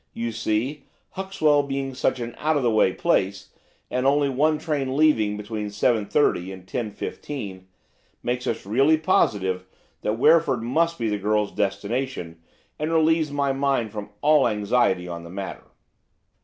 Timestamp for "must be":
10.63-11.07